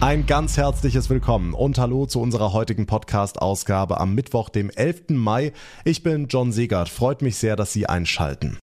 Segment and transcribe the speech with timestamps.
[0.00, 5.10] Ein ganz herzliches Willkommen und hallo zu unserer heutigen Podcast-Ausgabe am Mittwoch, dem 11.
[5.10, 5.52] Mai.
[5.84, 6.90] Ich bin John Segert.
[6.90, 8.58] Freut mich sehr, dass Sie einschalten.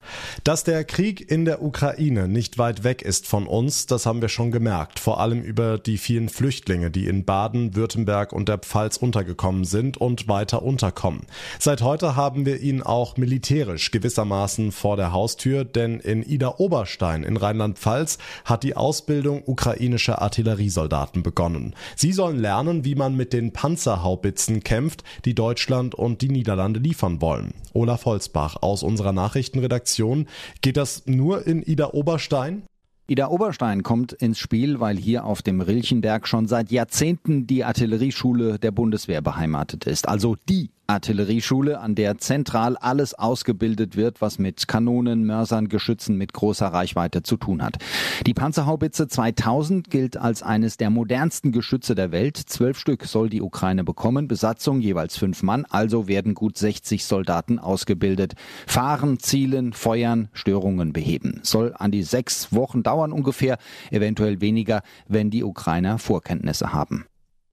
[0.43, 4.28] Dass der Krieg in der Ukraine nicht weit weg ist von uns, das haben wir
[4.28, 5.00] schon gemerkt.
[5.00, 9.96] Vor allem über die vielen Flüchtlinge, die in Baden, Württemberg und der Pfalz untergekommen sind
[9.96, 11.21] und weiter unterkommen.
[11.57, 17.24] Seit heute haben wir ihn auch militärisch gewissermaßen vor der Haustür, denn in Ida Oberstein
[17.24, 21.75] in Rheinland-Pfalz hat die Ausbildung ukrainischer Artilleriesoldaten begonnen.
[21.96, 27.21] Sie sollen lernen, wie man mit den Panzerhaubitzen kämpft, die Deutschland und die Niederlande liefern
[27.21, 27.54] wollen.
[27.73, 30.27] Olaf Holzbach aus unserer Nachrichtenredaktion.
[30.61, 32.63] Geht das nur in Ida Oberstein?
[33.08, 38.59] Ida Oberstein kommt ins Spiel, weil hier auf dem Rilchenberg schon seit Jahrzehnten die Artillerieschule
[38.59, 40.08] der Bundeswehr beheimatet ist.
[40.08, 46.33] Also die Artillerieschule, an der zentral alles ausgebildet wird, was mit Kanonen, Mörsern, Geschützen mit
[46.33, 47.77] großer Reichweite zu tun hat.
[48.25, 52.38] Die Panzerhaubitze 2000 gilt als eines der modernsten Geschütze der Welt.
[52.38, 57.59] Zwölf Stück soll die Ukraine bekommen, Besatzung jeweils fünf Mann, also werden gut 60 Soldaten
[57.59, 58.33] ausgebildet.
[58.66, 61.39] Fahren, zielen, feuern, Störungen beheben.
[61.44, 63.59] Soll an die sechs Wochen dauern ungefähr,
[63.91, 67.06] eventuell weniger, wenn die Ukrainer Vorkenntnisse haben.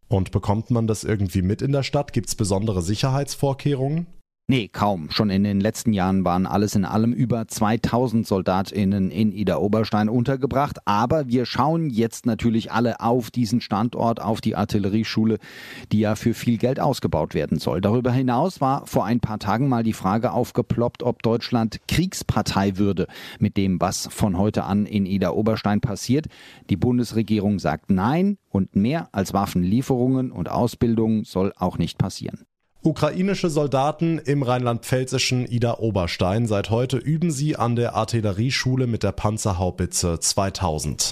[0.08, 2.12] Und bekommt man das irgendwie mit in der Stadt?
[2.12, 4.06] Gibt es besondere Sicherheitsvorkehrungen?
[4.48, 5.10] Nee, kaum.
[5.10, 10.08] Schon in den letzten Jahren waren alles in allem über 2000 SoldatInnen in Ida Oberstein
[10.08, 10.78] untergebracht.
[10.84, 15.38] Aber wir schauen jetzt natürlich alle auf diesen Standort, auf die Artillerieschule,
[15.90, 17.80] die ja für viel Geld ausgebaut werden soll.
[17.80, 23.08] Darüber hinaus war vor ein paar Tagen mal die Frage aufgeploppt, ob Deutschland Kriegspartei würde
[23.40, 26.26] mit dem, was von heute an in Ida Oberstein passiert.
[26.70, 32.46] Die Bundesregierung sagt nein und mehr als Waffenlieferungen und Ausbildung soll auch nicht passieren.
[32.86, 36.46] Ukrainische Soldaten im rheinland-pfälzischen Ida Oberstein.
[36.46, 41.10] Seit heute üben sie an der Artillerieschule mit der Panzerhaubitze 2000.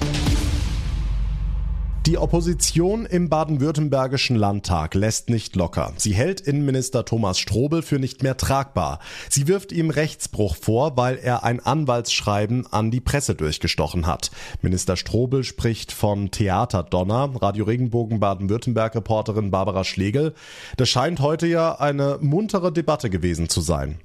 [2.07, 5.95] Die Opposition im baden-württembergischen Landtag lässt nicht locker.
[5.97, 8.99] Sie hält Innenminister Thomas Strobel für nicht mehr tragbar.
[9.31, 14.31] Sie wirft ihm Rechtsbruch vor, weil er ein Anwaltsschreiben an die Presse durchgestochen hat.
[14.61, 17.31] Minister Strobel spricht von Theaterdonner.
[17.41, 20.35] Radio Regenbogen Baden-Württemberg-Reporterin Barbara Schlegel.
[20.77, 23.99] Das scheint heute ja eine muntere Debatte gewesen zu sein.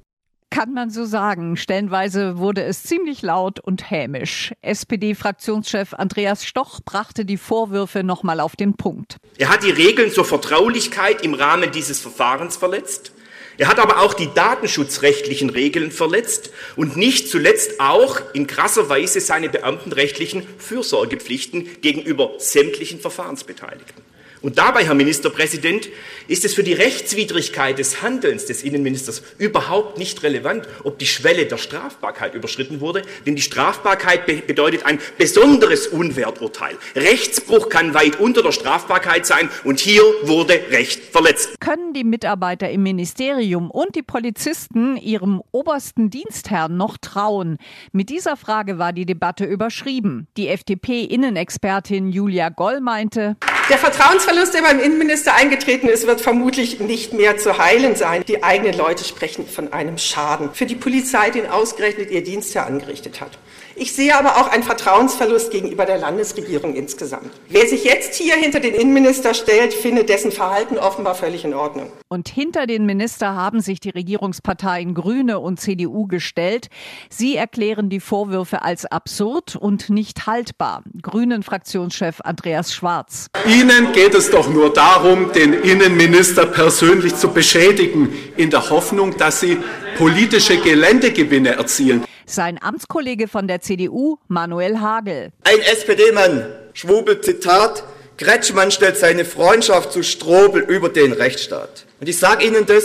[0.50, 1.56] Kann man so sagen.
[1.56, 4.52] Stellenweise wurde es ziemlich laut und hämisch.
[4.62, 9.16] SPD-Fraktionschef Andreas Stoch brachte die Vorwürfe nochmal auf den Punkt.
[9.38, 13.12] Er hat die Regeln zur Vertraulichkeit im Rahmen dieses Verfahrens verletzt.
[13.58, 19.20] Er hat aber auch die datenschutzrechtlichen Regeln verletzt und nicht zuletzt auch in krasser Weise
[19.20, 24.02] seine beamtenrechtlichen Fürsorgepflichten gegenüber sämtlichen Verfahrensbeteiligten.
[24.42, 25.90] Und dabei, Herr Ministerpräsident,
[26.26, 31.44] ist es für die Rechtswidrigkeit des Handelns des Innenministers überhaupt nicht relevant, ob die Schwelle
[31.44, 36.78] der Strafbarkeit überschritten wurde, denn die Strafbarkeit be bedeutet ein besonderes Unwerturteil.
[36.96, 41.60] Rechtsbruch kann weit unter der Strafbarkeit sein und hier wurde Recht verletzt.
[41.60, 47.58] Können die Mitarbeiter im Ministerium und die Polizisten ihrem obersten Dienstherrn noch trauen?
[47.92, 50.28] Mit dieser Frage war die Debatte überschrieben.
[50.38, 53.36] Die FDP-Innenexpertin Julia Goll meinte,
[53.68, 58.22] der Vertrauensverlust, der beim Innenminister eingetreten ist, wird vermutlich nicht mehr zu heilen sein.
[58.28, 63.20] Die eigenen Leute sprechen von einem Schaden für die Polizei, den ausgerechnet ihr Dienstherr angerichtet
[63.20, 63.38] hat.
[63.80, 67.30] Ich sehe aber auch einen Vertrauensverlust gegenüber der Landesregierung insgesamt.
[67.48, 71.90] Wer sich jetzt hier hinter den Innenminister stellt, findet dessen Verhalten offenbar völlig in Ordnung.
[72.08, 76.68] Und hinter den Minister haben sich die Regierungsparteien Grüne und CDU gestellt.
[77.08, 80.82] Sie erklären die Vorwürfe als absurd und nicht haltbar.
[81.00, 83.28] Grünen-Fraktionschef Andreas Schwarz.
[83.46, 89.40] Ihnen geht es doch nur darum, den Innenminister persönlich zu beschädigen, in der Hoffnung, dass
[89.40, 89.56] Sie
[89.96, 92.04] politische Geländegewinne erzielen.
[92.30, 95.32] Sein Amtskollege von der CDU, Manuel Hagel.
[95.42, 97.82] Ein SPD-Mann, Schwurbel, Zitat,
[98.18, 101.86] Kretschmann stellt seine Freundschaft zu Strobel über den Rechtsstaat.
[101.98, 102.84] Und ich sage Ihnen das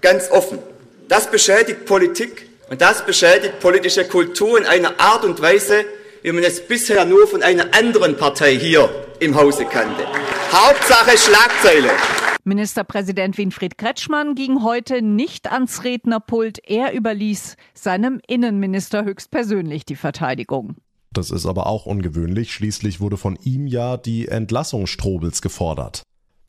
[0.00, 0.58] ganz offen.
[1.06, 5.84] Das beschädigt Politik und das beschädigt politische Kultur in einer Art und Weise,
[6.22, 8.88] wie man es bisher nur von einer anderen Partei hier
[9.20, 10.04] im Hause kannte.
[10.50, 11.90] Hauptsache Schlagzeile.
[12.44, 16.58] Ministerpräsident Winfried Kretschmann ging heute nicht ans Rednerpult.
[16.68, 20.74] Er überließ seinem Innenminister höchstpersönlich die Verteidigung.
[21.12, 22.52] Das ist aber auch ungewöhnlich.
[22.52, 26.02] Schließlich wurde von ihm ja die Entlassung Strobels gefordert.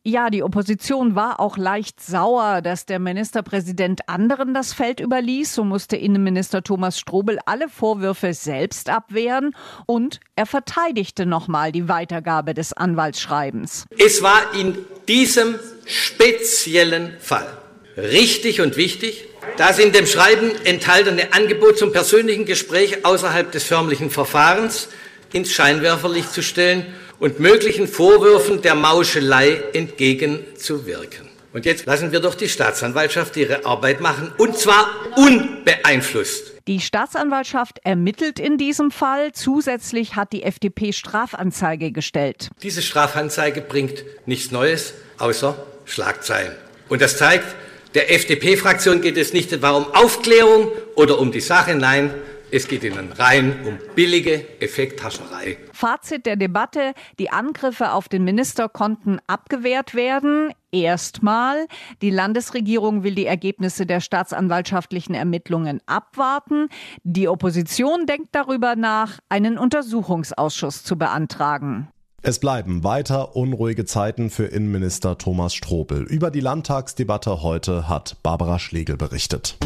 [0.05, 5.55] Ja, die Opposition war auch leicht sauer, dass der Ministerpräsident anderen das Feld überließ.
[5.55, 9.55] So musste Innenminister Thomas Strobel alle Vorwürfe selbst abwehren
[9.85, 13.85] und er verteidigte nochmal die Weitergabe des Anwaltsschreibens.
[13.97, 14.77] Es war in
[15.07, 15.55] diesem
[15.85, 17.47] speziellen Fall
[17.95, 19.23] richtig und wichtig.
[19.55, 24.89] Das in dem Schreiben enthaltene Angebot zum persönlichen Gespräch außerhalb des förmlichen Verfahrens
[25.31, 26.93] ins Scheinwerferlicht zu stellen
[27.23, 31.29] und möglichen Vorwürfen der Mauschelei entgegenzuwirken.
[31.53, 36.51] Und jetzt lassen wir doch die Staatsanwaltschaft ihre Arbeit machen, und zwar unbeeinflusst.
[36.67, 39.31] Die Staatsanwaltschaft ermittelt in diesem Fall.
[39.31, 42.49] Zusätzlich hat die FDP Strafanzeige gestellt.
[42.61, 45.55] Diese Strafanzeige bringt nichts Neues, außer
[45.85, 46.51] Schlagzeilen.
[46.89, 47.55] Und das zeigt,
[47.93, 52.13] der FDP-Fraktion geht es nicht etwa um Aufklärung oder um die Sache, nein,
[52.53, 55.57] es geht ihnen rein um billige Effekthascherei.
[55.71, 60.51] Fazit der Debatte, die Angriffe auf den Minister konnten abgewehrt werden.
[60.71, 61.65] Erstmal.
[62.03, 66.67] Die Landesregierung will die Ergebnisse der staatsanwaltschaftlichen Ermittlungen abwarten.
[67.03, 71.87] Die Opposition denkt darüber nach, einen Untersuchungsausschuss zu beantragen.
[72.21, 76.03] Es bleiben weiter unruhige Zeiten für Innenminister Thomas Strobel.
[76.03, 79.57] Über die Landtagsdebatte heute hat Barbara Schlegel berichtet.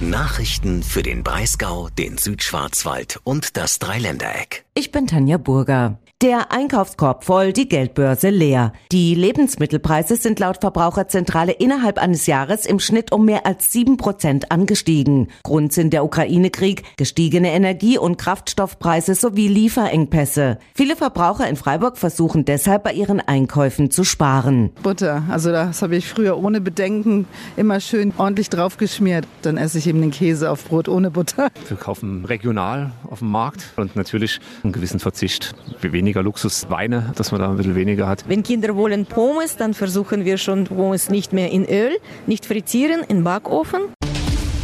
[0.00, 4.64] Nachrichten für den Breisgau, den Südschwarzwald und das Dreiländereck.
[4.74, 5.98] Ich bin Tanja Burger.
[6.20, 8.72] Der Einkaufskorb voll, die Geldbörse leer.
[8.90, 14.50] Die Lebensmittelpreise sind laut Verbraucherzentrale innerhalb eines Jahres im Schnitt um mehr als sieben Prozent
[14.50, 15.28] angestiegen.
[15.44, 20.58] Grund sind der Ukraine-Krieg, gestiegene Energie- und Kraftstoffpreise sowie Lieferengpässe.
[20.74, 24.70] Viele Verbraucher in Freiburg versuchen deshalb bei ihren Einkäufen zu sparen.
[24.82, 29.24] Butter, also das habe ich früher ohne Bedenken immer schön ordentlich draufgeschmiert.
[29.42, 31.50] Dann esse ich eben den Käse auf Brot ohne Butter.
[31.68, 35.54] Wir kaufen regional auf dem Markt und natürlich einen gewissen Verzicht.
[35.80, 38.24] Wenig weniger Luxusweine, dass man da ein bisschen weniger hat.
[38.26, 43.02] Wenn Kinder wollen Pommes, dann versuchen wir schon Pommes nicht mehr in Öl, nicht frittieren,
[43.06, 43.80] in Backofen.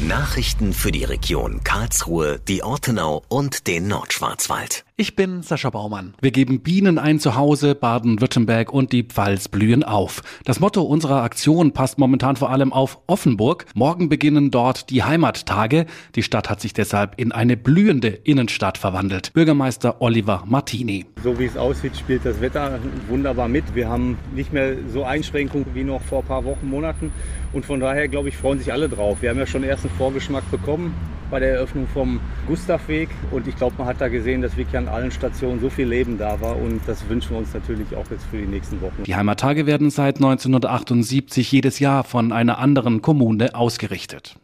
[0.08, 4.84] Nachrichten für die Region Karlsruhe, die Ortenau und den Nordschwarzwald.
[4.96, 6.14] Ich bin Sascha Baumann.
[6.20, 10.22] Wir geben Bienen ein Zuhause, Baden-Württemberg und die Pfalz blühen auf.
[10.44, 13.64] Das Motto unserer Aktion passt momentan vor allem auf Offenburg.
[13.74, 15.86] Morgen beginnen dort die Heimattage.
[16.14, 19.32] Die Stadt hat sich deshalb in eine blühende Innenstadt verwandelt.
[19.32, 21.06] Bürgermeister Oliver Martini.
[21.22, 22.78] So wie es aussieht, spielt das Wetter
[23.08, 23.74] wunderbar mit.
[23.74, 27.10] Wir haben nicht mehr so Einschränkungen wie noch vor ein paar Wochen, Monaten.
[27.54, 29.18] Und von daher, glaube ich, freuen sich alle drauf.
[29.22, 30.92] Wir haben ja schon erst einen Vorgeschmack bekommen
[31.30, 32.18] bei der Eröffnung vom
[32.48, 33.08] Gustavweg.
[33.30, 36.18] Und ich glaube, man hat da gesehen, dass wirklich an allen Stationen so viel Leben
[36.18, 36.56] da war.
[36.56, 39.04] Und das wünschen wir uns natürlich auch jetzt für die nächsten Wochen.
[39.04, 44.34] Die Heimattage werden seit 1978 jedes Jahr von einer anderen Kommune ausgerichtet.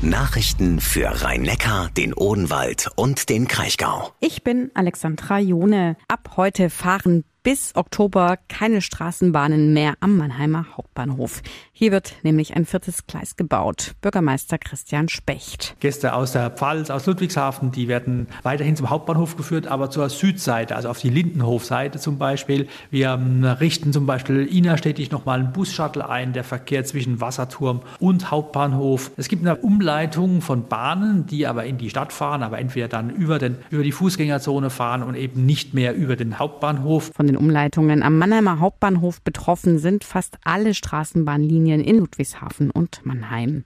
[0.00, 4.12] Nachrichten für Rhein-Neckar, den Odenwald und den Kraichgau.
[4.20, 5.96] Ich bin Alexandra Jone.
[6.08, 11.40] Ab heute fahren bis Oktober keine Straßenbahnen mehr am Mannheimer Hauptbahnhof.
[11.72, 13.94] Hier wird nämlich ein viertes Gleis gebaut.
[14.02, 15.74] Bürgermeister Christian Specht.
[15.80, 20.76] Gäste aus der Pfalz, aus Ludwigshafen, die werden weiterhin zum Hauptbahnhof geführt, aber zur Südseite,
[20.76, 22.68] also auf die Lindenhofseite zum Beispiel.
[22.90, 28.30] Wir ähm, richten zum Beispiel innerstädtisch nochmal einen Bus-Shuttle ein, der Verkehr zwischen Wasserturm und
[28.30, 29.12] Hauptbahnhof.
[29.16, 33.08] Es gibt eine Umleitung von Bahnen, die aber in die Stadt fahren, aber entweder dann
[33.08, 37.10] über, den, über die Fußgängerzone fahren und eben nicht mehr über den Hauptbahnhof.
[37.14, 43.64] Von den Umleitungen am Mannheimer Hauptbahnhof betroffen sind fast alle Straßenbahnlinien in Ludwigshafen und Mannheim.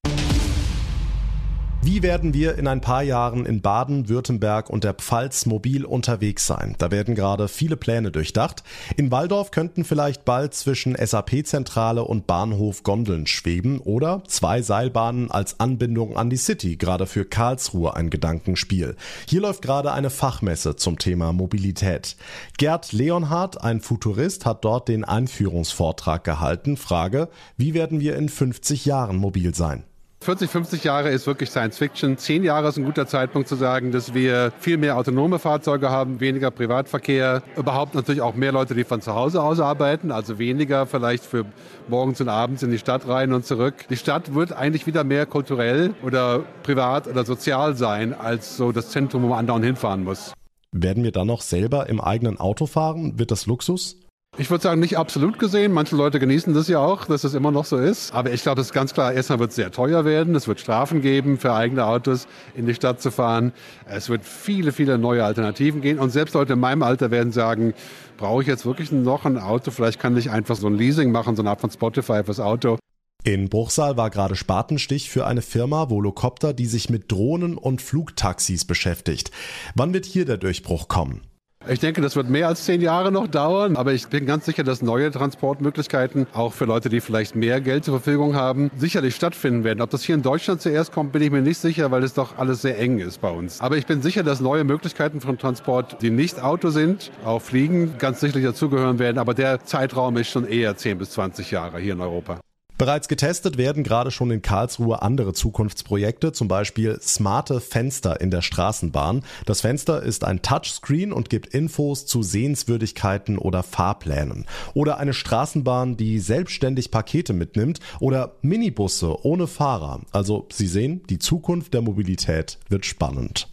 [1.84, 6.46] Wie werden wir in ein paar Jahren in Baden, Württemberg und der Pfalz mobil unterwegs
[6.46, 6.76] sein?
[6.78, 8.62] Da werden gerade viele Pläne durchdacht.
[8.96, 15.58] In Waldorf könnten vielleicht bald zwischen SAP-Zentrale und Bahnhof Gondeln schweben oder zwei Seilbahnen als
[15.58, 18.94] Anbindung an die City, gerade für Karlsruhe ein Gedankenspiel.
[19.26, 22.16] Hier läuft gerade eine Fachmesse zum Thema Mobilität.
[22.58, 26.76] Gerd Leonhardt, ein Futurist, hat dort den Einführungsvortrag gehalten.
[26.76, 29.82] Frage, wie werden wir in 50 Jahren mobil sein?
[30.22, 32.16] 40, 50 Jahre ist wirklich Science Fiction.
[32.16, 36.20] Zehn Jahre ist ein guter Zeitpunkt zu sagen, dass wir viel mehr autonome Fahrzeuge haben,
[36.20, 40.86] weniger Privatverkehr, überhaupt natürlich auch mehr Leute, die von zu Hause aus arbeiten, also weniger
[40.86, 41.44] vielleicht für
[41.88, 43.86] morgens und abends in die Stadt rein und zurück.
[43.90, 48.90] Die Stadt wird eigentlich wieder mehr kulturell oder privat oder sozial sein, als so das
[48.90, 50.34] Zentrum, wo man andauernd hinfahren muss.
[50.70, 53.18] Werden wir dann noch selber im eigenen Auto fahren?
[53.18, 53.96] Wird das Luxus?
[54.38, 55.72] Ich würde sagen, nicht absolut gesehen.
[55.72, 58.14] Manche Leute genießen das ja auch, dass das immer noch so ist.
[58.14, 60.34] Aber ich glaube, das ist ganz klar, erstmal wird es sehr teuer werden.
[60.34, 63.52] Es wird Strafen geben, für eigene Autos in die Stadt zu fahren.
[63.84, 65.98] Es wird viele, viele neue Alternativen gehen.
[65.98, 67.74] Und selbst Leute in meinem Alter werden sagen,
[68.16, 69.70] brauche ich jetzt wirklich noch ein Auto?
[69.70, 72.78] Vielleicht kann ich einfach so ein Leasing machen, so eine Art von Spotify fürs Auto.
[73.24, 78.64] In Bruchsal war gerade Spatenstich für eine Firma Volocopter, die sich mit Drohnen und Flugtaxis
[78.64, 79.30] beschäftigt.
[79.74, 81.20] Wann wird hier der Durchbruch kommen?
[81.68, 84.64] Ich denke, das wird mehr als zehn Jahre noch dauern, aber ich bin ganz sicher,
[84.64, 89.62] dass neue Transportmöglichkeiten auch für Leute, die vielleicht mehr Geld zur Verfügung haben, sicherlich stattfinden
[89.62, 89.80] werden.
[89.80, 92.36] Ob das hier in Deutschland zuerst kommt, bin ich mir nicht sicher, weil es doch
[92.36, 93.60] alles sehr eng ist bei uns.
[93.60, 97.94] Aber ich bin sicher, dass neue Möglichkeiten von Transport, die nicht Auto sind, auch Fliegen,
[97.98, 99.18] ganz sicherlich dazugehören werden.
[99.18, 102.40] Aber der Zeitraum ist schon eher 10 bis 20 Jahre hier in Europa.
[102.82, 108.42] Bereits getestet werden gerade schon in Karlsruhe andere Zukunftsprojekte, zum Beispiel smarte Fenster in der
[108.42, 109.22] Straßenbahn.
[109.46, 114.46] Das Fenster ist ein Touchscreen und gibt Infos zu Sehenswürdigkeiten oder Fahrplänen.
[114.74, 120.00] Oder eine Straßenbahn, die selbstständig Pakete mitnimmt oder Minibusse ohne Fahrer.
[120.10, 123.46] Also Sie sehen, die Zukunft der Mobilität wird spannend.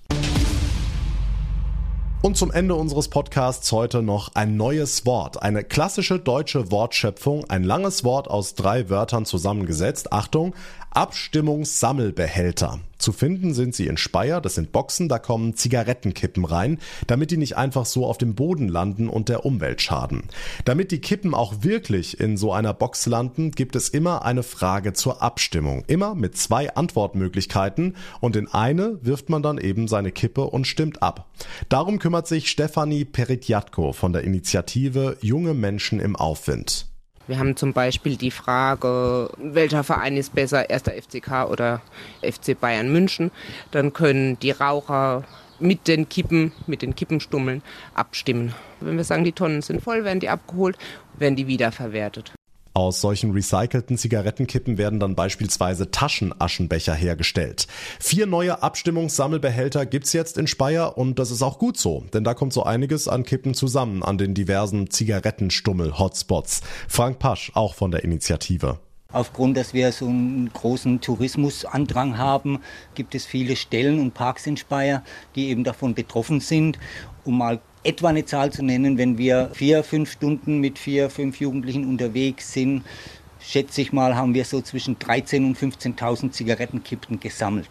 [2.22, 5.42] Und zum Ende unseres Podcasts heute noch ein neues Wort.
[5.42, 7.50] Eine klassische deutsche Wortschöpfung.
[7.50, 10.12] Ein langes Wort aus drei Wörtern zusammengesetzt.
[10.12, 10.54] Achtung,
[10.92, 12.80] Abstimmungssammelbehälter.
[12.98, 17.38] Zu finden sind sie in Speyer, das sind Boxen, da kommen Zigarettenkippen rein, damit die
[17.38, 20.24] nicht einfach so auf dem Boden landen und der Umwelt schaden.
[20.66, 24.92] Damit die Kippen auch wirklich in so einer Box landen, gibt es immer eine Frage
[24.92, 25.86] zur Abstimmung.
[25.88, 31.02] Immer mit zwei Antwortmöglichkeiten und in eine wirft man dann eben seine Kippe und stimmt
[31.02, 31.30] ab.
[31.70, 36.88] Darum kümmert sich Stefanie Peritjatko von der Initiative Junge Menschen im Aufwind.
[37.28, 41.84] Wir haben zum Beispiel die Frage, welcher Verein ist besser, erster FCK oder
[42.24, 43.30] FC Bayern München.
[43.70, 45.24] Dann können die Raucher
[45.60, 47.62] mit den Kippen, mit den Kippenstummeln
[47.94, 48.56] abstimmen.
[48.80, 50.80] Wenn wir sagen, die Tonnen sind voll, werden die abgeholt,
[51.20, 52.34] werden die wiederverwertet.
[52.80, 57.68] Aus solchen recycelten Zigarettenkippen werden dann beispielsweise Taschenaschenbecher hergestellt.
[58.00, 62.34] Vier neue Abstimmungssammelbehälter gibt's jetzt in Speyer und das ist auch gut so, denn da
[62.34, 66.62] kommt so einiges an Kippen zusammen an den diversen Zigarettenstummel-Hotspots.
[66.88, 68.80] Frank Pasch, auch von der Initiative.
[69.12, 72.60] Aufgrund, dass wir so einen großen Tourismusandrang haben,
[72.94, 75.04] gibt es viele Stellen und Parks in Speyer,
[75.36, 76.78] die eben davon betroffen sind.
[77.26, 81.40] Um mal etwa eine Zahl zu nennen, wenn wir vier, fünf Stunden mit vier, fünf
[81.40, 82.84] Jugendlichen unterwegs sind,
[83.40, 87.70] schätze ich mal, haben wir so zwischen 13.000 und 15.000 Zigarettenkippen gesammelt.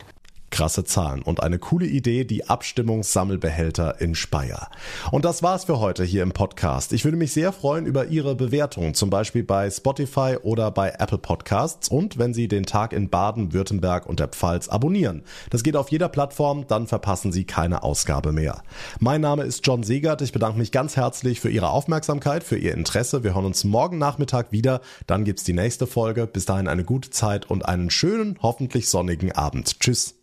[0.58, 4.72] Krasse Zahlen und eine coole Idee, die Abstimmungssammelbehälter in Speyer.
[5.12, 6.92] Und das war's für heute hier im Podcast.
[6.92, 11.18] Ich würde mich sehr freuen über Ihre Bewertungen, zum Beispiel bei Spotify oder bei Apple
[11.18, 15.22] Podcasts und wenn Sie den Tag in Baden, Württemberg und der Pfalz abonnieren.
[15.50, 18.64] Das geht auf jeder Plattform, dann verpassen Sie keine Ausgabe mehr.
[18.98, 20.22] Mein Name ist John Segert.
[20.22, 23.22] Ich bedanke mich ganz herzlich für Ihre Aufmerksamkeit, für Ihr Interesse.
[23.22, 24.80] Wir hören uns morgen Nachmittag wieder.
[25.06, 26.26] Dann gibt's die nächste Folge.
[26.26, 29.78] Bis dahin eine gute Zeit und einen schönen, hoffentlich sonnigen Abend.
[29.78, 30.16] Tschüss.